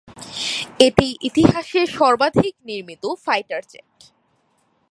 এটি 0.79 1.07
ইতিহাসে 1.21 1.81
সর্বাধিক 1.97 2.53
নির্মিত 2.65 3.03
ফাইটার 3.25 3.61
জেট। 3.71 3.97